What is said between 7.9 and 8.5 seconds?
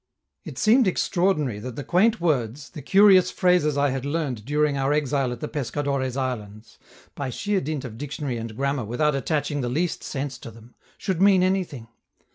dictionary